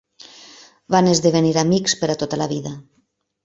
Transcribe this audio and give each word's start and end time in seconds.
Van 0.95 1.11
esdevenir 1.11 1.53
amics 1.65 1.97
per 2.03 2.13
a 2.15 2.19
tota 2.25 2.43
la 2.45 2.51
vida. 2.59 2.77